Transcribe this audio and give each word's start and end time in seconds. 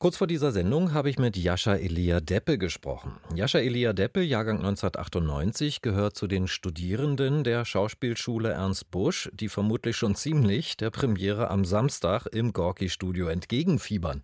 Kurz 0.00 0.16
vor 0.16 0.28
dieser 0.28 0.52
Sendung 0.52 0.94
habe 0.94 1.10
ich 1.10 1.18
mit 1.18 1.36
Jascha 1.36 1.74
Elia 1.74 2.20
Deppe 2.20 2.56
gesprochen. 2.56 3.16
Jascha 3.34 3.58
Elia 3.58 3.92
Deppe, 3.92 4.22
Jahrgang 4.22 4.58
1998, 4.58 5.82
gehört 5.82 6.14
zu 6.14 6.28
den 6.28 6.46
Studierenden 6.46 7.42
der 7.42 7.64
Schauspielschule 7.64 8.50
Ernst 8.50 8.92
Busch, 8.92 9.28
die 9.32 9.48
vermutlich 9.48 9.96
schon 9.96 10.14
ziemlich 10.14 10.76
der 10.76 10.90
Premiere 10.90 11.50
am 11.50 11.64
Samstag 11.64 12.26
im 12.26 12.52
Gorki-Studio 12.52 13.26
entgegenfiebern. 13.26 14.22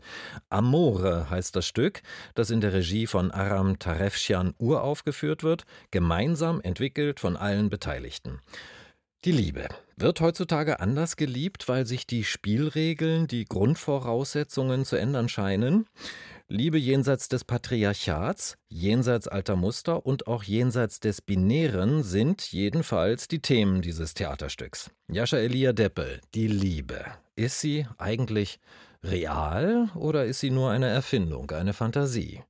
Amore 0.48 1.29
heißt 1.29 1.56
das 1.56 1.67
Stück, 1.67 2.03
das 2.37 2.51
in 2.51 2.61
der 2.61 2.72
Regie 2.72 3.09
von 3.09 3.33
Aram 3.33 3.81
Tarefschian 3.81 4.54
uraufgeführt 4.59 5.43
wird, 5.43 5.65
gemeinsam 5.91 6.61
entwickelt 6.61 7.19
von 7.19 7.37
allen 7.37 7.69
Beteiligten. 7.69 8.38
Die 9.25 9.33
Liebe 9.33 9.69
wird 9.97 10.21
heutzutage 10.21 10.81
anders 10.81 11.17
geliebt, 11.17 11.67
weil 11.67 11.87
sich 11.87 12.06
die 12.06 12.24
Spielregeln, 12.24 13.27
die 13.27 13.47
Grundvoraussetzungen 13.47 14.85
zu 14.85 14.97
ändern 14.97 15.31
scheinen. 15.31 15.87
Liebe 16.47 16.77
jenseits 16.77 17.30
des 17.30 17.42
Patriarchats, 17.42 18.59
jenseits 18.68 19.27
alter 19.27 19.56
Muster 19.56 20.05
und 20.05 20.27
auch 20.27 20.42
jenseits 20.42 21.01
des 21.01 21.23
Binären 21.23 22.02
sind 22.02 22.52
jedenfalls 22.52 23.27
die 23.27 23.41
Themen 23.41 23.80
dieses 23.80 24.12
Theaterstücks. 24.12 24.91
Jascha 25.09 25.38
Elia 25.38 25.73
Deppel, 25.73 26.20
die 26.34 26.48
Liebe. 26.48 27.02
Ist 27.34 27.60
sie 27.60 27.87
eigentlich 27.96 28.60
real 29.02 29.88
oder 29.95 30.27
ist 30.27 30.41
sie 30.41 30.51
nur 30.51 30.70
eine 30.70 30.88
Erfindung, 30.88 31.51
eine 31.51 31.73
Fantasie? 31.73 32.43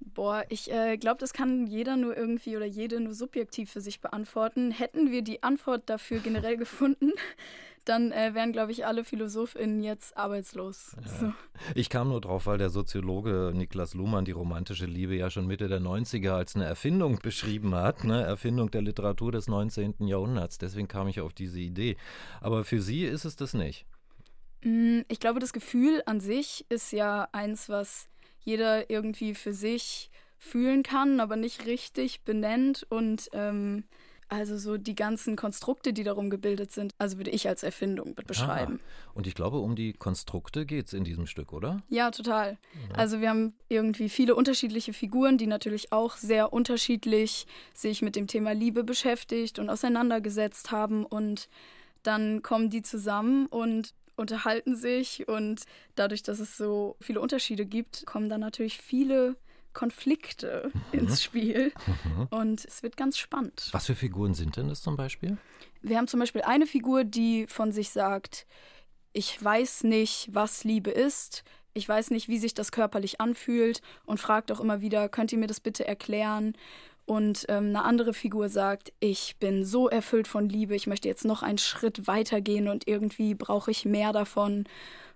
Boah, 0.00 0.44
ich 0.48 0.70
äh, 0.70 0.96
glaube, 0.96 1.18
das 1.18 1.32
kann 1.32 1.66
jeder 1.66 1.96
nur 1.96 2.16
irgendwie 2.16 2.56
oder 2.56 2.66
jede 2.66 3.00
nur 3.00 3.14
subjektiv 3.14 3.70
für 3.70 3.80
sich 3.80 4.00
beantworten. 4.00 4.70
Hätten 4.70 5.10
wir 5.10 5.22
die 5.22 5.42
Antwort 5.42 5.82
dafür 5.86 6.20
generell 6.20 6.56
gefunden, 6.58 7.12
dann 7.84 8.12
äh, 8.12 8.34
wären, 8.34 8.52
glaube 8.52 8.72
ich, 8.72 8.86
alle 8.86 9.04
PhilosophInnen 9.04 9.82
jetzt 9.82 10.16
arbeitslos. 10.16 10.96
Ja. 11.02 11.18
So. 11.18 11.32
Ich 11.74 11.90
kam 11.90 12.08
nur 12.08 12.20
drauf, 12.20 12.46
weil 12.46 12.58
der 12.58 12.70
Soziologe 12.70 13.52
Niklas 13.54 13.94
Luhmann 13.94 14.24
die 14.24 14.32
romantische 14.32 14.86
Liebe 14.86 15.14
ja 15.16 15.30
schon 15.30 15.46
Mitte 15.46 15.68
der 15.68 15.80
90er 15.80 16.32
als 16.32 16.56
eine 16.56 16.64
Erfindung 16.64 17.18
beschrieben 17.18 17.74
hat, 17.74 18.04
ne? 18.04 18.22
Erfindung 18.22 18.70
der 18.70 18.82
Literatur 18.82 19.32
des 19.32 19.48
19. 19.48 20.06
Jahrhunderts. 20.06 20.58
Deswegen 20.58 20.88
kam 20.88 21.08
ich 21.08 21.20
auf 21.20 21.32
diese 21.32 21.60
Idee. 21.60 21.96
Aber 22.40 22.64
für 22.64 22.80
Sie 22.80 23.04
ist 23.04 23.24
es 23.24 23.36
das 23.36 23.54
nicht. 23.54 23.86
Mm, 24.62 25.00
ich 25.08 25.20
glaube, 25.20 25.40
das 25.40 25.52
Gefühl 25.52 26.02
an 26.06 26.20
sich 26.20 26.66
ist 26.68 26.92
ja 26.92 27.28
eins, 27.32 27.68
was 27.68 28.08
jeder 28.40 28.90
irgendwie 28.90 29.34
für 29.34 29.52
sich 29.52 30.10
fühlen 30.38 30.82
kann, 30.82 31.20
aber 31.20 31.36
nicht 31.36 31.66
richtig 31.66 32.22
benennt 32.22 32.86
und 32.88 33.28
ähm, 33.32 33.84
also 34.30 34.56
so 34.56 34.78
die 34.78 34.94
ganzen 34.94 35.34
Konstrukte, 35.34 35.92
die 35.92 36.04
darum 36.04 36.30
gebildet 36.30 36.70
sind, 36.70 36.94
also 36.98 37.16
würde 37.18 37.30
ich 37.32 37.48
als 37.48 37.64
Erfindung 37.64 38.14
beschreiben. 38.26 38.80
Ah, 38.80 39.10
und 39.14 39.26
ich 39.26 39.34
glaube, 39.34 39.58
um 39.58 39.74
die 39.74 39.92
Konstrukte 39.92 40.66
geht 40.66 40.86
es 40.86 40.92
in 40.92 41.02
diesem 41.02 41.26
Stück, 41.26 41.52
oder? 41.52 41.82
Ja, 41.88 42.12
total. 42.12 42.56
Ja. 42.90 42.94
Also 42.94 43.20
wir 43.20 43.28
haben 43.28 43.54
irgendwie 43.68 44.08
viele 44.08 44.36
unterschiedliche 44.36 44.92
Figuren, 44.92 45.36
die 45.36 45.48
natürlich 45.48 45.92
auch 45.92 46.16
sehr 46.16 46.52
unterschiedlich 46.52 47.46
sich 47.74 48.02
mit 48.02 48.14
dem 48.14 48.28
Thema 48.28 48.52
Liebe 48.52 48.84
beschäftigt 48.84 49.58
und 49.58 49.68
auseinandergesetzt 49.68 50.70
haben 50.70 51.04
und 51.04 51.48
dann 52.04 52.42
kommen 52.42 52.70
die 52.70 52.82
zusammen 52.82 53.46
und 53.46 53.94
unterhalten 54.20 54.76
sich 54.76 55.26
und 55.26 55.62
dadurch, 55.96 56.22
dass 56.22 56.38
es 56.38 56.56
so 56.56 56.96
viele 57.00 57.20
Unterschiede 57.20 57.66
gibt, 57.66 58.06
kommen 58.06 58.28
dann 58.28 58.40
natürlich 58.40 58.78
viele 58.78 59.36
Konflikte 59.72 60.70
mhm. 60.72 60.98
ins 60.98 61.22
Spiel 61.22 61.72
mhm. 61.86 62.28
und 62.30 62.64
es 62.64 62.82
wird 62.82 62.96
ganz 62.96 63.18
spannend. 63.18 63.68
Was 63.72 63.86
für 63.86 63.94
Figuren 63.94 64.34
sind 64.34 64.56
denn 64.56 64.68
das 64.68 64.82
zum 64.82 64.96
Beispiel? 64.96 65.38
Wir 65.82 65.96
haben 65.96 66.08
zum 66.08 66.20
Beispiel 66.20 66.42
eine 66.42 66.66
Figur, 66.66 67.04
die 67.04 67.46
von 67.48 67.72
sich 67.72 67.90
sagt, 67.90 68.46
ich 69.12 69.42
weiß 69.42 69.84
nicht, 69.84 70.28
was 70.32 70.64
Liebe 70.64 70.90
ist, 70.90 71.44
ich 71.72 71.88
weiß 71.88 72.10
nicht, 72.10 72.28
wie 72.28 72.38
sich 72.38 72.54
das 72.54 72.72
körperlich 72.72 73.20
anfühlt 73.20 73.80
und 74.04 74.18
fragt 74.18 74.50
auch 74.50 74.60
immer 74.60 74.80
wieder, 74.80 75.08
könnt 75.08 75.32
ihr 75.32 75.38
mir 75.38 75.46
das 75.46 75.60
bitte 75.60 75.86
erklären? 75.86 76.54
Und 77.10 77.44
ähm, 77.48 77.70
eine 77.70 77.82
andere 77.82 78.14
Figur 78.14 78.48
sagt, 78.48 78.92
ich 79.00 79.34
bin 79.40 79.64
so 79.64 79.88
erfüllt 79.88 80.28
von 80.28 80.48
Liebe, 80.48 80.76
ich 80.76 80.86
möchte 80.86 81.08
jetzt 81.08 81.24
noch 81.24 81.42
einen 81.42 81.58
Schritt 81.58 82.06
weitergehen 82.06 82.68
und 82.68 82.86
irgendwie 82.86 83.34
brauche 83.34 83.72
ich 83.72 83.84
mehr 83.84 84.12
davon. 84.12 84.62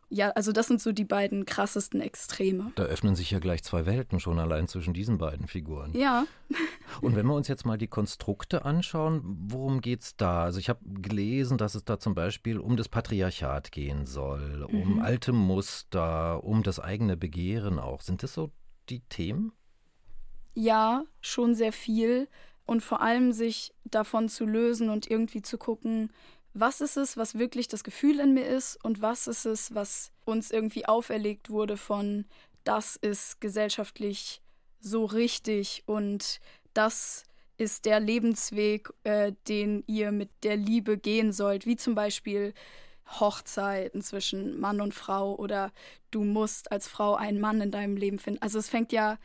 Ja, 0.09 0.31
also 0.31 0.51
das 0.51 0.67
sind 0.67 0.81
so 0.81 0.91
die 0.91 1.05
beiden 1.05 1.47
krassesten 1.47 2.01
Extreme. 2.01 2.73
Da 2.75 2.83
öffnen 2.83 3.15
sich 3.15 3.31
ja 3.31 3.39
gleich 3.39 3.63
zwei 3.63 3.87
Welten 3.87 4.19
schon 4.19 4.41
allein 4.41 4.67
zwischen 4.67 4.93
diesen 4.93 5.19
beiden 5.19 5.47
Figuren. 5.47 5.97
Ja. 5.97 6.27
Und 7.01 7.15
wenn 7.15 7.27
wir 7.27 7.35
uns 7.35 7.47
jetzt 7.47 7.65
mal 7.65 7.79
die 7.79 7.87
Konstrukte 7.87 8.65
anschauen, 8.65 9.21
worum 9.25 9.81
geht 9.81 10.01
es 10.01 10.17
da? 10.17 10.43
Also 10.43 10.59
ich 10.59 10.69
habe 10.69 10.81
gelesen, 10.85 11.59
dass 11.59 11.77
es 11.77 11.85
da 11.85 12.01
zum 12.01 12.17
Beispiel 12.17 12.59
um 12.59 12.77
das 12.77 12.89
Patriarchat 12.89 13.71
gehen 13.71 14.05
soll, 14.05 14.67
um 14.69 14.95
mhm. 14.95 15.01
alte 15.01 15.33
Muster, 15.33 16.43
um 16.43 16.65
das 16.65 16.81
eigene 16.81 17.17
Begehren 17.17 17.79
auch. 17.79 18.01
Sind 18.01 18.25
das 18.25 18.35
so 18.35 18.51
die 18.89 18.99
Themen? 19.03 19.53
Ja, 20.55 21.05
schon 21.21 21.55
sehr 21.55 21.73
viel 21.73 22.29
und 22.67 22.83
vor 22.83 23.01
allem 23.01 23.33
sich 23.33 23.75
davon 23.85 24.29
zu 24.29 24.47
lösen 24.47 24.89
und 24.89 25.11
irgendwie 25.11 25.43
zu 25.43 25.59
gucken, 25.59 26.11
was 26.55 26.81
ist 26.81 26.97
es, 26.97 27.17
was 27.17 27.39
wirklich 27.39 27.69
das 27.69 27.83
Gefühl 27.83 28.21
in 28.21 28.33
mir 28.33 28.47
ist 28.47 28.83
und 28.85 29.03
was 29.03 29.27
ist 29.27 29.45
es, 29.45 29.75
was 29.75 30.13
uns 30.25 30.51
irgendwie 30.51 30.87
auferlegt 30.87 31.51
wurde 31.51 31.77
von, 31.77 32.25
das 32.63 32.97
ist 32.97 33.41
gesellschaftlich 33.41 34.41
so 34.81 35.05
richtig 35.05 35.83
und 35.87 36.41
das 36.73 37.25
ist 37.57 37.85
der 37.85 38.01
Lebensweg, 38.01 38.91
äh, 39.05 39.33
den 39.49 39.85
ihr 39.87 40.13
mit 40.13 40.31
der 40.43 40.57
Liebe 40.57 40.97
gehen 40.97 41.33
sollt, 41.33 41.67
wie 41.67 41.77
zum 41.77 41.95
Beispiel 41.95 42.55
Hochzeiten 43.07 44.01
zwischen 44.01 44.59
Mann 44.59 44.81
und 44.81 44.95
Frau 44.95 45.35
oder 45.35 45.73
du 46.11 46.25
musst 46.25 46.73
als 46.73 46.89
Frau 46.89 47.15
einen 47.15 47.41
Mann 47.41 47.61
in 47.61 47.71
deinem 47.71 47.97
Leben 47.97 48.19
finden. 48.19 48.43
Also 48.43 48.59
es 48.59 48.69
fängt 48.69 48.93
ja 48.93 49.19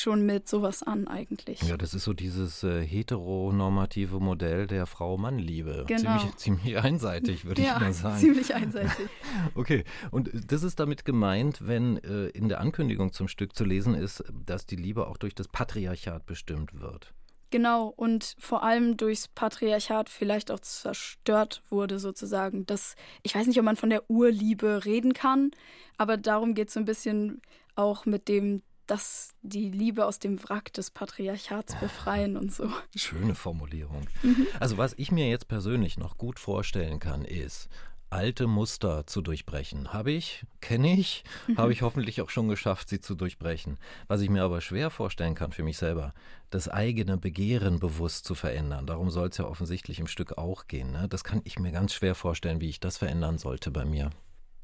schon 0.00 0.26
mit 0.26 0.48
sowas 0.48 0.82
an 0.82 1.08
eigentlich. 1.08 1.62
Ja, 1.62 1.76
das 1.76 1.94
ist 1.94 2.04
so 2.04 2.12
dieses 2.12 2.62
äh, 2.62 2.84
heteronormative 2.84 4.20
Modell 4.20 4.66
der 4.66 4.86
Frau-Mann-Liebe. 4.86 5.84
Genau. 5.86 6.18
Ziemlich, 6.18 6.36
ziemlich 6.36 6.78
einseitig, 6.78 7.44
würde 7.44 7.62
ja, 7.62 7.76
ich 7.76 7.80
mal 7.80 7.92
sagen. 7.92 8.18
ziemlich 8.18 8.54
einseitig. 8.54 9.08
okay, 9.54 9.84
und 10.10 10.30
das 10.50 10.62
ist 10.62 10.80
damit 10.80 11.04
gemeint, 11.04 11.66
wenn 11.66 11.98
äh, 11.98 12.26
in 12.28 12.48
der 12.48 12.60
Ankündigung 12.60 13.12
zum 13.12 13.28
Stück 13.28 13.54
zu 13.54 13.64
lesen 13.64 13.94
ist, 13.94 14.24
dass 14.32 14.66
die 14.66 14.76
Liebe 14.76 15.06
auch 15.06 15.16
durch 15.16 15.34
das 15.34 15.48
Patriarchat 15.48 16.26
bestimmt 16.26 16.80
wird. 16.80 17.12
Genau, 17.54 17.86
und 17.96 18.34
vor 18.40 18.64
allem 18.64 18.96
durchs 18.96 19.28
Patriarchat 19.28 20.08
vielleicht 20.08 20.50
auch 20.50 20.58
zerstört 20.58 21.62
wurde, 21.70 22.00
sozusagen. 22.00 22.66
Das, 22.66 22.96
ich 23.22 23.36
weiß 23.36 23.46
nicht, 23.46 23.58
ob 23.60 23.64
man 23.64 23.76
von 23.76 23.90
der 23.90 24.10
Urliebe 24.10 24.84
reden 24.84 25.12
kann, 25.12 25.52
aber 25.96 26.16
darum 26.16 26.54
geht 26.54 26.66
es 26.66 26.74
so 26.74 26.80
ein 26.80 26.84
bisschen 26.84 27.40
auch 27.76 28.06
mit 28.06 28.26
dem 28.26 28.62
dass 28.86 29.34
die 29.42 29.70
Liebe 29.70 30.06
aus 30.06 30.18
dem 30.18 30.42
Wrack 30.42 30.72
des 30.72 30.90
Patriarchats 30.90 31.74
befreien 31.76 32.36
und 32.36 32.52
so. 32.52 32.68
Schöne 32.94 33.34
Formulierung. 33.34 34.06
Mhm. 34.22 34.46
Also 34.60 34.78
was 34.78 34.94
ich 34.96 35.10
mir 35.10 35.28
jetzt 35.28 35.48
persönlich 35.48 35.98
noch 35.98 36.18
gut 36.18 36.38
vorstellen 36.38 36.98
kann, 36.98 37.24
ist, 37.24 37.68
alte 38.10 38.46
Muster 38.46 39.06
zu 39.06 39.22
durchbrechen. 39.22 39.92
Habe 39.92 40.12
ich, 40.12 40.46
kenne 40.60 40.94
ich, 40.94 41.24
mhm. 41.48 41.58
habe 41.58 41.72
ich 41.72 41.82
hoffentlich 41.82 42.20
auch 42.22 42.30
schon 42.30 42.48
geschafft, 42.48 42.88
sie 42.88 43.00
zu 43.00 43.14
durchbrechen. 43.14 43.78
Was 44.06 44.20
ich 44.20 44.30
mir 44.30 44.44
aber 44.44 44.60
schwer 44.60 44.90
vorstellen 44.90 45.34
kann 45.34 45.52
für 45.52 45.64
mich 45.64 45.78
selber, 45.78 46.14
das 46.50 46.68
eigene 46.68 47.18
Begehren 47.18 47.80
bewusst 47.80 48.24
zu 48.24 48.36
verändern. 48.36 48.86
Darum 48.86 49.10
soll 49.10 49.28
es 49.28 49.38
ja 49.38 49.46
offensichtlich 49.46 49.98
im 49.98 50.06
Stück 50.06 50.38
auch 50.38 50.68
gehen. 50.68 50.92
Ne? 50.92 51.08
Das 51.08 51.24
kann 51.24 51.40
ich 51.44 51.58
mir 51.58 51.72
ganz 51.72 51.92
schwer 51.92 52.14
vorstellen, 52.14 52.60
wie 52.60 52.68
ich 52.68 52.80
das 52.80 52.98
verändern 52.98 53.38
sollte 53.38 53.70
bei 53.70 53.84
mir 53.84 54.10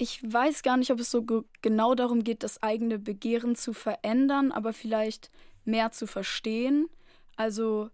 ich 0.00 0.22
weiß 0.22 0.62
gar 0.62 0.78
nicht, 0.78 0.90
ob 0.90 0.98
es 0.98 1.10
so 1.10 1.22
ge 1.22 1.42
genau 1.60 1.94
darum 1.94 2.24
geht, 2.24 2.42
das 2.42 2.62
eigene 2.62 2.98
Begehren 2.98 3.54
zu 3.54 3.74
verändern, 3.74 4.50
aber 4.50 4.72
vielleicht 4.72 5.30
mehr 5.66 5.92
zu 5.92 6.06
verstehen. 6.06 6.88
Also 7.36 7.90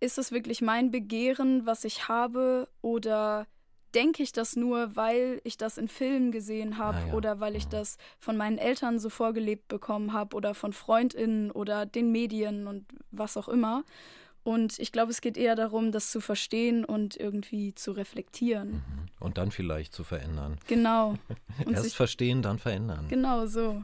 ist 0.00 0.16
es 0.16 0.32
wirklich 0.32 0.62
mein 0.62 0.90
Begehren, 0.90 1.66
was 1.66 1.84
ich 1.84 2.08
habe, 2.08 2.68
oder 2.80 3.46
denke 3.94 4.22
ich 4.22 4.32
das 4.32 4.56
nur, 4.56 4.96
weil 4.96 5.42
ich 5.44 5.58
das 5.58 5.76
in 5.76 5.88
Filmen 5.88 6.32
gesehen 6.32 6.78
habe 6.78 6.96
ah, 6.96 7.06
ja. 7.08 7.14
oder 7.14 7.38
weil 7.38 7.54
ich 7.54 7.68
das 7.68 7.98
von 8.18 8.38
meinen 8.38 8.56
Eltern 8.56 8.98
so 8.98 9.10
vorgelebt 9.10 9.68
bekommen 9.68 10.14
habe 10.14 10.36
oder 10.36 10.54
von 10.54 10.72
Freundinnen 10.72 11.50
oder 11.50 11.84
den 11.84 12.12
Medien 12.12 12.66
und 12.66 12.86
was 13.10 13.36
auch 13.36 13.48
immer. 13.48 13.84
Und 14.46 14.78
ich 14.78 14.92
glaube, 14.92 15.10
es 15.10 15.20
geht 15.20 15.36
eher 15.36 15.56
darum, 15.56 15.90
das 15.90 16.12
zu 16.12 16.20
verstehen 16.20 16.84
und 16.84 17.16
irgendwie 17.16 17.74
zu 17.74 17.90
reflektieren. 17.90 18.74
Mhm. 18.74 18.82
Und 19.18 19.38
dann 19.38 19.50
vielleicht 19.50 19.92
zu 19.92 20.04
verändern. 20.04 20.58
Genau. 20.68 21.16
Erst 21.68 21.96
verstehen, 21.96 22.42
dann 22.42 22.60
verändern. 22.60 23.06
Genau 23.08 23.46
so. 23.46 23.82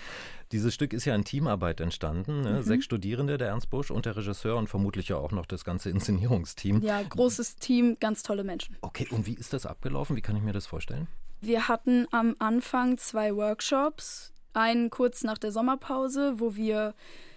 Dieses 0.52 0.74
Stück 0.74 0.92
ist 0.92 1.06
ja 1.06 1.14
in 1.14 1.24
Teamarbeit 1.24 1.80
entstanden. 1.80 2.42
Ne? 2.42 2.58
Mhm. 2.58 2.62
Sechs 2.62 2.84
Studierende, 2.84 3.38
der 3.38 3.48
Ernst 3.48 3.70
Busch 3.70 3.90
und 3.90 4.04
der 4.04 4.14
Regisseur 4.14 4.58
und 4.58 4.68
vermutlich 4.68 5.08
ja 5.08 5.16
auch 5.16 5.32
noch 5.32 5.46
das 5.46 5.64
ganze 5.64 5.88
Inszenierungsteam. 5.88 6.82
Ja, 6.82 7.02
großes 7.02 7.56
Team, 7.56 7.96
ganz 7.98 8.22
tolle 8.22 8.44
Menschen. 8.44 8.76
Okay, 8.82 9.08
und 9.12 9.24
wie 9.24 9.32
ist 9.32 9.54
das 9.54 9.64
abgelaufen? 9.64 10.14
Wie 10.14 10.20
kann 10.20 10.36
ich 10.36 10.42
mir 10.42 10.52
das 10.52 10.66
vorstellen? 10.66 11.08
Wir 11.40 11.68
hatten 11.68 12.06
am 12.10 12.36
Anfang 12.38 12.98
zwei 12.98 13.34
Workshops. 13.34 14.34
Einen 14.52 14.90
kurz 14.90 15.24
nach 15.24 15.38
der 15.38 15.52
Sommerpause, 15.52 16.34
wo 16.36 16.54
wir 16.54 16.94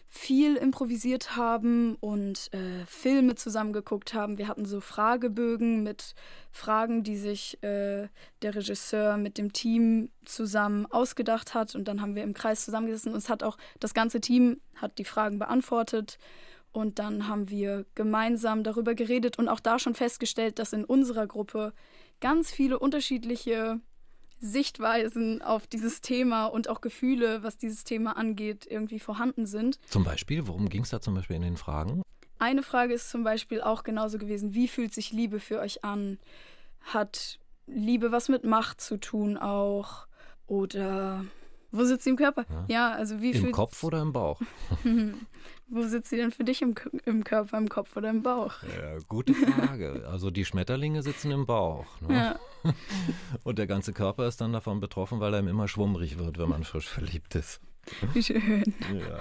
viel 0.08 0.56
improvisiert 0.56 1.36
haben 1.36 1.96
und 1.96 2.50
äh, 2.54 2.86
Filme 2.86 3.36
zusammengeguckt 3.36 4.14
haben. 4.14 4.38
Wir 4.38 4.48
hatten 4.48 4.66
so 4.66 4.80
Fragebögen 4.80 5.84
mit 5.84 6.16
Fragen, 6.52 7.04
die 7.04 7.18
sich 7.18 7.62
äh, 7.64 8.08
der 8.42 8.56
Regisseur 8.56 9.18
mit 9.18 9.38
dem 9.38 9.52
Team 9.52 10.10
zusammen 10.24 10.86
ausgedacht 10.86 11.54
hat. 11.54 11.76
Und 11.76 11.88
dann 11.88 12.02
haben 12.02 12.16
wir 12.16 12.24
im 12.24 12.34
Kreis 12.34 12.66
zusammengesessen 12.66 13.12
und 13.12 13.18
es 13.18 13.30
hat 13.30 13.44
auch 13.44 13.58
das 13.80 13.94
ganze 13.94 14.22
Team 14.22 14.62
hat 14.76 14.98
die 14.98 15.06
Fragen 15.06 15.40
beantwortet. 15.40 16.18
Und 16.72 17.00
dann 17.00 17.28
haben 17.28 17.50
wir 17.50 17.86
gemeinsam 17.96 18.64
darüber 18.64 18.96
geredet 18.96 19.40
und 19.40 19.48
auch 19.48 19.62
da 19.62 19.80
schon 19.80 19.96
festgestellt, 19.96 20.60
dass 20.60 20.74
in 20.74 20.84
unserer 20.84 21.26
Gruppe 21.26 21.74
ganz 22.20 22.52
viele 22.52 22.80
unterschiedliche 22.80 23.80
Sichtweisen 24.40 25.42
auf 25.42 25.68
dieses 25.68 26.02
Thema 26.02 26.46
und 26.46 26.70
auch 26.70 26.82
Gefühle, 26.82 27.44
was 27.44 27.58
dieses 27.58 27.84
Thema 27.84 28.18
angeht, 28.18 28.68
irgendwie 28.70 29.00
vorhanden 29.00 29.46
sind. 29.46 29.80
Zum 29.90 30.04
Beispiel, 30.04 30.48
worum 30.48 30.70
ging 30.70 30.84
es 30.84 30.90
da 30.90 31.02
zum 31.02 31.16
Beispiel 31.16 31.36
in 31.36 31.42
den 31.42 31.58
Fragen? 31.58 32.02
Eine 32.38 32.64
Frage 32.64 32.94
ist 32.94 33.10
zum 33.10 33.24
Beispiel 33.24 33.62
auch 33.62 33.84
genauso 33.84 34.18
gewesen, 34.18 34.54
wie 34.54 34.68
fühlt 34.68 34.94
sich 34.94 35.12
Liebe 35.12 35.40
für 35.40 35.60
euch 35.60 35.84
an? 35.84 36.20
Hat 36.82 37.40
Liebe 37.66 38.12
was 38.12 38.30
mit 38.30 38.44
Macht 38.44 38.82
zu 38.82 38.98
tun 38.98 39.38
auch? 39.38 40.08
Oder 40.48 41.26
wo 41.72 41.84
sitzt 41.84 42.04
sie 42.04 42.12
im 42.12 42.16
Körper? 42.16 42.46
Ja, 42.50 42.66
ja 42.68 42.92
also 42.94 43.22
wie 43.22 43.32
Im 43.32 43.52
Kopf 43.52 43.84
oder 43.84 44.02
im 44.02 44.14
Bauch? 44.14 44.42
Wo 45.68 45.82
sitzt 45.82 46.12
sie 46.12 46.18
denn 46.18 46.32
für 46.32 46.44
dich 46.44 46.62
im, 46.62 46.76
im 47.06 47.24
Körper, 47.24 47.58
im 47.58 47.70
Kopf 47.70 47.98
oder 47.98 48.12
im 48.12 48.22
Bauch? 48.22 48.54
Ja, 48.64 49.00
gute 49.08 49.34
Frage. 49.34 50.08
Also 50.08 50.30
die 50.30 50.46
Schmetterlinge 50.46 51.02
sitzen 51.02 51.32
im 51.32 51.48
Bauch. 51.48 51.88
Ne? 52.02 52.16
Ja. 52.16 52.40
Und 53.44 53.58
der 53.58 53.66
ganze 53.66 53.92
Körper 53.92 54.28
ist 54.28 54.42
dann 54.42 54.54
davon 54.54 54.80
betroffen, 54.80 55.20
weil 55.20 55.34
er 55.34 55.40
ihm 55.40 55.48
immer 55.48 55.68
schwummrig 55.68 56.20
wird, 56.20 56.38
wenn 56.38 56.50
man 56.50 56.64
frisch 56.64 56.88
verliebt 56.88 57.34
ist. 57.34 57.62
Wie 58.14 58.24
schön. 58.24 58.74
Ja. 58.94 59.20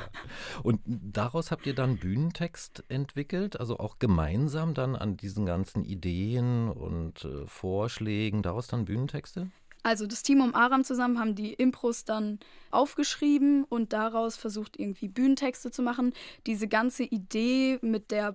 Und 0.62 0.80
daraus 0.86 1.50
habt 1.50 1.66
ihr 1.66 1.74
dann 1.74 1.98
Bühnentext 1.98 2.84
entwickelt, 2.88 3.60
also 3.60 3.78
auch 3.78 3.98
gemeinsam 3.98 4.74
dann 4.74 4.96
an 4.96 5.16
diesen 5.16 5.46
ganzen 5.46 5.84
Ideen 5.84 6.70
und 6.70 7.24
äh, 7.24 7.46
Vorschlägen, 7.46 8.42
daraus 8.42 8.66
dann 8.66 8.84
Bühnentexte? 8.84 9.50
Also 9.84 10.06
das 10.06 10.22
Team 10.22 10.40
um 10.40 10.54
Aram 10.54 10.82
zusammen 10.82 11.20
haben 11.20 11.34
die 11.34 11.52
Impros 11.52 12.06
dann 12.06 12.40
aufgeschrieben 12.70 13.64
und 13.64 13.92
daraus 13.92 14.34
versucht 14.34 14.78
irgendwie 14.78 15.08
Bühnentexte 15.08 15.70
zu 15.70 15.82
machen. 15.82 16.14
Diese 16.46 16.68
ganze 16.68 17.04
Idee 17.04 17.78
mit 17.82 18.10
der 18.10 18.34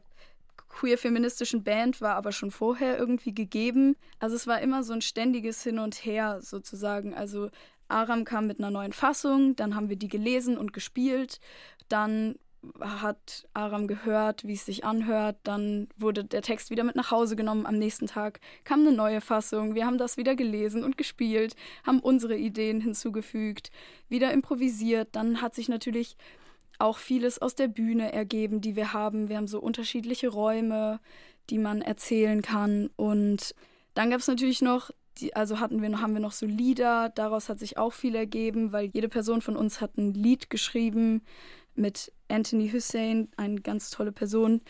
queer-feministischen 0.69 1.63
Band 1.63 2.01
war 2.01 2.15
aber 2.15 2.31
schon 2.31 2.51
vorher 2.51 2.99
irgendwie 2.99 3.33
gegeben. 3.33 3.95
Also 4.19 4.35
es 4.35 4.45
war 4.45 4.61
immer 4.61 4.83
so 4.83 4.93
ein 4.93 5.01
ständiges 5.01 5.63
Hin 5.63 5.79
und 5.79 6.05
Her 6.05 6.39
sozusagen. 6.41 7.15
Also 7.15 7.49
Aram 7.87 8.25
kam 8.25 8.45
mit 8.45 8.59
einer 8.59 8.69
neuen 8.69 8.93
Fassung, 8.93 9.55
dann 9.55 9.75
haben 9.75 9.89
wir 9.89 9.95
die 9.95 10.07
gelesen 10.07 10.55
und 10.55 10.71
gespielt. 10.71 11.39
Dann 11.87 12.35
hat 12.79 13.47
Aram 13.53 13.87
gehört, 13.87 14.45
wie 14.45 14.53
es 14.53 14.65
sich 14.65 14.83
anhört. 14.83 15.37
Dann 15.43 15.87
wurde 15.97 16.23
der 16.23 16.41
Text 16.41 16.69
wieder 16.69 16.83
mit 16.83 16.95
nach 16.95 17.11
Hause 17.11 17.35
genommen. 17.35 17.65
Am 17.65 17.77
nächsten 17.77 18.07
Tag 18.07 18.39
kam 18.63 18.81
eine 18.81 18.91
neue 18.91 19.21
Fassung. 19.21 19.75
Wir 19.75 19.85
haben 19.85 19.97
das 19.97 20.17
wieder 20.17 20.35
gelesen 20.35 20.83
und 20.83 20.97
gespielt, 20.97 21.55
haben 21.85 21.99
unsere 21.99 22.37
Ideen 22.37 22.81
hinzugefügt, 22.81 23.71
wieder 24.09 24.31
improvisiert. 24.33 25.09
Dann 25.13 25.41
hat 25.41 25.55
sich 25.55 25.69
natürlich 25.69 26.17
auch 26.79 26.97
vieles 26.97 27.41
aus 27.41 27.55
der 27.55 27.67
Bühne 27.67 28.13
ergeben, 28.13 28.61
die 28.61 28.75
wir 28.75 28.93
haben. 28.93 29.29
Wir 29.29 29.37
haben 29.37 29.47
so 29.47 29.59
unterschiedliche 29.59 30.29
Räume, 30.29 30.99
die 31.49 31.57
man 31.57 31.81
erzählen 31.81 32.41
kann. 32.41 32.89
Und 32.95 33.53
dann 33.93 34.09
gab 34.09 34.19
es 34.19 34.27
natürlich 34.27 34.61
noch 34.61 34.91
also 35.33 35.59
hatten 35.59 35.81
wir, 35.81 36.01
haben 36.01 36.13
wir 36.13 36.21
noch 36.21 36.31
so 36.31 36.45
Lieder, 36.45 37.09
daraus 37.09 37.49
hat 37.49 37.59
sich 37.59 37.77
auch 37.77 37.91
viel 37.91 38.15
ergeben, 38.15 38.71
weil 38.71 38.85
jede 38.85 39.09
Person 39.09 39.41
von 39.41 39.57
uns 39.57 39.81
hat 39.81 39.97
ein 39.97 40.13
Lied 40.13 40.49
geschrieben 40.49 41.23
mit 41.79 42.11
Anthony 42.27 42.69
Hussein, 42.69 43.29
eine 43.37 43.61
ganz 43.61 43.89
tolle 43.89 44.11
Person, 44.11 44.61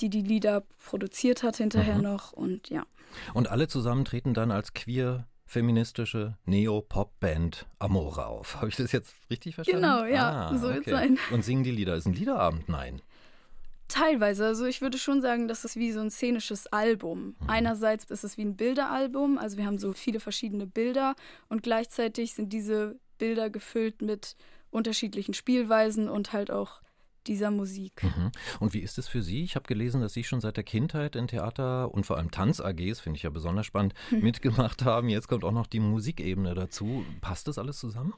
die 0.00 0.10
die 0.10 0.22
Lieder 0.22 0.62
produziert 0.84 1.42
hat 1.42 1.56
hinterher 1.56 1.96
mhm. 1.96 2.02
noch 2.02 2.32
und 2.32 2.68
ja. 2.68 2.84
Und 3.34 3.48
alle 3.48 3.68
zusammen 3.68 4.04
treten 4.04 4.34
dann 4.34 4.50
als 4.50 4.74
queer 4.74 5.28
feministische 5.46 6.36
Neo-Pop-Band 6.44 7.66
Amore 7.78 8.26
auf. 8.26 8.56
Habe 8.56 8.68
ich 8.68 8.76
das 8.76 8.90
jetzt 8.92 9.14
richtig 9.30 9.54
verstanden? 9.54 9.82
Genau, 9.82 10.04
ja, 10.04 10.48
ah, 10.48 10.58
so 10.58 10.68
wird 10.68 10.86
es 10.86 10.92
sein. 10.92 11.18
Und 11.30 11.44
singen 11.44 11.62
die 11.62 11.70
Lieder. 11.70 11.94
Ist 11.94 12.06
ein 12.06 12.14
Liederabend? 12.14 12.68
Nein. 12.68 13.00
Teilweise. 13.88 14.44
Also 14.44 14.66
ich 14.66 14.80
würde 14.80 14.98
schon 14.98 15.22
sagen, 15.22 15.46
das 15.46 15.64
ist 15.64 15.76
wie 15.76 15.92
so 15.92 16.00
ein 16.00 16.10
szenisches 16.10 16.66
Album. 16.66 17.36
Mhm. 17.38 17.48
Einerseits 17.48 18.10
ist 18.10 18.24
es 18.24 18.36
wie 18.36 18.44
ein 18.44 18.56
Bilderalbum, 18.56 19.38
also 19.38 19.56
wir 19.56 19.66
haben 19.66 19.78
so 19.78 19.92
viele 19.92 20.18
verschiedene 20.18 20.66
Bilder 20.66 21.14
und 21.48 21.62
gleichzeitig 21.62 22.34
sind 22.34 22.52
diese 22.52 22.98
Bilder 23.18 23.48
gefüllt 23.48 24.02
mit 24.02 24.36
unterschiedlichen 24.70 25.34
Spielweisen 25.34 26.08
und 26.08 26.32
halt 26.32 26.50
auch 26.50 26.80
dieser 27.26 27.50
Musik. 27.50 28.04
Mhm. 28.04 28.30
Und 28.60 28.74
wie 28.74 28.80
ist 28.80 28.98
es 28.98 29.08
für 29.08 29.22
Sie? 29.22 29.42
Ich 29.42 29.56
habe 29.56 29.66
gelesen, 29.66 30.00
dass 30.00 30.12
Sie 30.12 30.24
schon 30.24 30.40
seit 30.40 30.56
der 30.56 30.64
Kindheit 30.64 31.16
in 31.16 31.26
Theater 31.26 31.92
und 31.92 32.06
vor 32.06 32.16
allem 32.16 32.30
Tanz-AGs, 32.30 33.00
finde 33.00 33.16
ich 33.16 33.24
ja 33.24 33.30
besonders 33.30 33.66
spannend, 33.66 33.94
mhm. 34.10 34.20
mitgemacht 34.20 34.84
haben. 34.84 35.08
Jetzt 35.08 35.28
kommt 35.28 35.44
auch 35.44 35.52
noch 35.52 35.66
die 35.66 35.80
Musikebene 35.80 36.54
dazu. 36.54 37.04
Passt 37.20 37.48
das 37.48 37.58
alles 37.58 37.78
zusammen? 37.78 38.14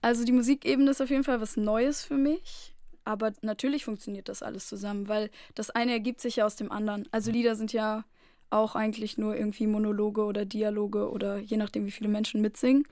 Also 0.00 0.24
die 0.24 0.32
Musikebene 0.32 0.90
ist 0.90 1.00
auf 1.00 1.10
jeden 1.10 1.24
Fall 1.24 1.40
was 1.40 1.56
Neues 1.56 2.04
für 2.04 2.16
mich. 2.16 2.74
Aber 3.04 3.32
natürlich 3.40 3.84
funktioniert 3.84 4.28
das 4.28 4.42
alles 4.42 4.66
zusammen, 4.66 5.08
weil 5.08 5.30
das 5.54 5.70
eine 5.70 5.92
ergibt 5.92 6.20
sich 6.20 6.36
ja 6.36 6.46
aus 6.46 6.56
dem 6.56 6.70
anderen. 6.70 7.08
Also 7.10 7.30
Lieder 7.30 7.56
sind 7.56 7.72
ja 7.72 8.04
auch 8.50 8.74
eigentlich 8.74 9.16
nur 9.16 9.36
irgendwie 9.36 9.66
Monologe 9.66 10.24
oder 10.24 10.44
Dialoge 10.44 11.10
oder 11.10 11.38
je 11.38 11.56
nachdem, 11.56 11.86
wie 11.86 11.90
viele 11.90 12.10
Menschen 12.10 12.42
mitsingen. 12.42 12.84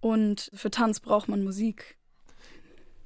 Und 0.00 0.50
für 0.54 0.70
Tanz 0.70 1.00
braucht 1.00 1.28
man 1.28 1.44
Musik. 1.44 1.98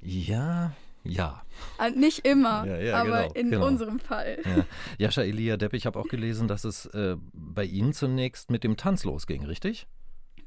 Ja, 0.05 0.73
ja. 1.03 1.43
Äh, 1.79 1.91
nicht 1.91 2.27
immer, 2.27 2.65
ja, 2.65 2.77
ja, 2.77 3.01
aber 3.01 3.23
genau, 3.23 3.33
in 3.33 3.51
genau. 3.51 3.67
unserem 3.67 3.99
Fall. 3.99 4.37
Ja. 4.45 4.65
Jascha 4.99 5.23
Elia 5.23 5.57
Depp, 5.57 5.73
ich 5.73 5.85
habe 5.85 5.99
auch 5.99 6.07
gelesen, 6.07 6.47
dass 6.47 6.63
es 6.63 6.85
äh, 6.87 7.17
bei 7.33 7.65
Ihnen 7.65 7.93
zunächst 7.93 8.51
mit 8.51 8.63
dem 8.63 8.77
Tanz 8.77 9.03
losging, 9.03 9.45
richtig? 9.45 9.87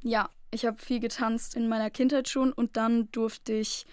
Ja, 0.03 0.31
ich 0.53 0.65
habe 0.65 0.81
viel 0.81 1.01
getanzt 1.01 1.57
in 1.57 1.69
meiner 1.69 1.91
Kindheit 1.91 2.29
schon 2.29 2.53
und 2.53 2.77
dann 2.77 3.11
durfte 3.11 3.53
ich 3.53 3.85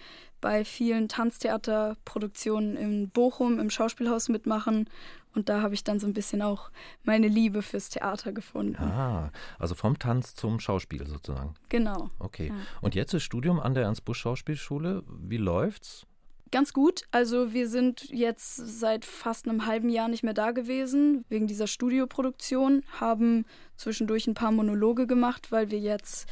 bei 0.46 0.64
vielen 0.64 1.08
Tanztheaterproduktionen 1.08 2.76
in 2.76 3.10
Bochum 3.10 3.58
im 3.58 3.68
Schauspielhaus 3.68 4.28
mitmachen 4.28 4.88
und 5.34 5.48
da 5.48 5.60
habe 5.60 5.74
ich 5.74 5.82
dann 5.82 5.98
so 5.98 6.06
ein 6.06 6.12
bisschen 6.12 6.40
auch 6.40 6.70
meine 7.02 7.26
Liebe 7.26 7.62
fürs 7.62 7.88
Theater 7.88 8.30
gefunden. 8.30 8.80
Ah, 8.80 9.32
also 9.58 9.74
vom 9.74 9.98
Tanz 9.98 10.36
zum 10.36 10.60
Schauspiel 10.60 11.04
sozusagen. 11.04 11.54
Genau. 11.68 12.10
Okay. 12.20 12.50
Ja. 12.50 12.54
Und 12.80 12.94
jetzt 12.94 13.12
das 13.12 13.24
Studium 13.24 13.58
an 13.58 13.74
der 13.74 13.82
Ernst 13.82 14.04
Busch 14.04 14.20
Schauspielschule. 14.20 15.02
Wie 15.08 15.36
läuft's? 15.36 16.06
Ganz 16.52 16.72
gut. 16.72 17.02
Also 17.10 17.52
wir 17.52 17.68
sind 17.68 18.08
jetzt 18.10 18.54
seit 18.54 19.04
fast 19.04 19.48
einem 19.48 19.66
halben 19.66 19.88
Jahr 19.88 20.06
nicht 20.06 20.22
mehr 20.22 20.32
da 20.32 20.52
gewesen 20.52 21.24
wegen 21.28 21.48
dieser 21.48 21.66
Studioproduktion, 21.66 22.84
haben 23.00 23.46
zwischendurch 23.76 24.28
ein 24.28 24.34
paar 24.34 24.52
Monologe 24.52 25.08
gemacht, 25.08 25.50
weil 25.50 25.72
wir 25.72 25.80
jetzt 25.80 26.28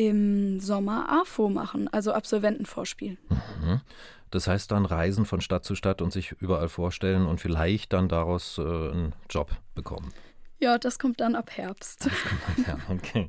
im 0.00 0.60
Sommer 0.60 1.10
AFO 1.10 1.50
machen, 1.50 1.86
also 1.88 2.12
Absolventenvorspiel. 2.12 3.18
Mhm. 3.28 3.82
Das 4.30 4.46
heißt 4.46 4.70
dann 4.70 4.86
Reisen 4.86 5.26
von 5.26 5.42
Stadt 5.42 5.62
zu 5.62 5.74
Stadt 5.74 6.00
und 6.00 6.10
sich 6.10 6.32
überall 6.32 6.70
vorstellen 6.70 7.26
und 7.26 7.38
vielleicht 7.38 7.92
dann 7.92 8.08
daraus 8.08 8.56
äh, 8.56 8.62
einen 8.62 9.14
Job 9.28 9.50
bekommen. 9.74 10.10
Ja, 10.58 10.78
das 10.78 10.98
kommt 10.98 11.20
dann 11.20 11.34
ab 11.34 11.50
Herbst. 11.54 12.06
Das 12.06 12.12
kommt, 12.24 12.66
ja, 12.66 12.78
okay. 12.88 13.28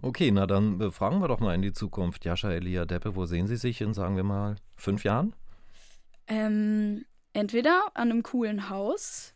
Okay, 0.00 0.30
na 0.30 0.46
dann 0.46 0.80
äh, 0.80 0.90
fragen 0.92 1.20
wir 1.20 1.26
doch 1.26 1.40
mal 1.40 1.56
in 1.56 1.62
die 1.62 1.72
Zukunft. 1.72 2.24
Jascha 2.24 2.52
Elia 2.52 2.84
Deppe, 2.84 3.16
wo 3.16 3.26
sehen 3.26 3.48
Sie 3.48 3.56
sich 3.56 3.80
in, 3.80 3.92
sagen 3.92 4.14
wir 4.14 4.24
mal, 4.24 4.54
fünf 4.76 5.02
Jahren? 5.02 5.34
Ähm, 6.28 7.04
entweder 7.32 7.86
an 7.94 8.12
einem 8.12 8.22
coolen 8.22 8.70
Haus 8.70 9.34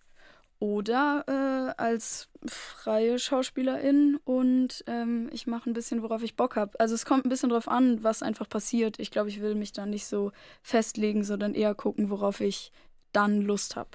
oder 0.59 1.25
äh, 1.29 1.81
als 1.81 2.29
freie 2.47 3.19
Schauspielerin 3.19 4.19
und 4.25 4.85
ähm, 4.87 5.29
ich 5.33 5.47
mache 5.47 5.69
ein 5.69 5.75
bisschen, 5.75 6.03
worauf 6.03 6.23
ich 6.23 6.37
Bock 6.37 6.57
habe. 6.57 6.79
Also 6.81 6.95
es 6.95 7.05
kommt 7.05 7.27
ein 7.27 7.29
bisschen 7.29 7.51
drauf 7.51 7.69
an, 7.69 8.03
was 8.03 8.23
einfach 8.23 8.49
passiert. 8.49 8.99
Ich 8.99 9.11
glaube, 9.11 9.29
ich 9.29 9.41
will 9.41 9.55
mich 9.55 9.73
da 9.73 9.87
nicht 9.87 10.07
so 10.07 10.33
festlegen, 10.63 11.25
sondern 11.25 11.55
eher 11.55 11.75
gucken, 11.75 12.11
worauf 12.11 12.41
ich 12.41 12.73
dann 13.13 13.43
Lust 13.43 13.77
habe. 13.77 13.91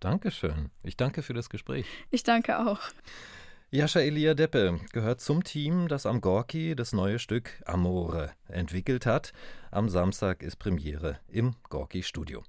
Dankeschön. 0.00 0.70
Ich 0.82 0.96
danke 0.96 1.22
für 1.22 1.34
das 1.34 1.48
Gespräch. 1.48 1.86
Ich 2.10 2.22
danke 2.22 2.58
auch. 2.58 2.80
Jascha 3.70 4.00
Elia 4.00 4.34
Deppe 4.34 4.78
gehört 4.92 5.20
zum 5.20 5.42
Team, 5.42 5.88
das 5.88 6.06
am 6.06 6.20
Gorki 6.20 6.76
das 6.76 6.92
neue 6.92 7.18
Stück 7.18 7.60
Amore 7.64 8.30
entwickelt 8.46 9.06
hat. 9.06 9.32
Am 9.72 9.88
Samstag 9.88 10.42
ist 10.42 10.56
Premiere 10.56 11.18
im 11.26 11.56
Gorki 11.68 12.04
Studio. 12.04 12.44